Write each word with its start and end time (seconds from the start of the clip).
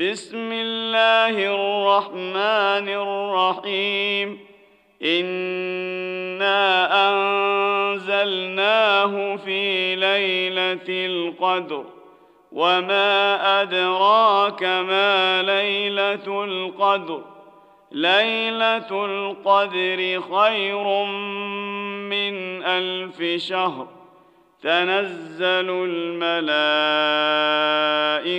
بسم 0.00 0.52
الله 0.52 1.54
الرحمن 1.54 2.88
الرحيم. 2.88 4.38
إنا 5.02 6.88
أنزلناه 7.94 9.36
في 9.36 9.94
ليلة 9.94 10.86
القدر. 10.88 11.84
وما 12.52 13.62
أدراك 13.62 14.62
ما 14.62 15.42
ليلة 15.42 16.44
القدر. 16.44 17.20
ليلة 17.92 19.04
القدر 19.04 20.20
خير 20.20 21.04
من 22.08 22.62
ألف 22.62 23.42
شهر. 23.42 23.88
تنزل 24.62 25.70
الملائكة 25.70 27.47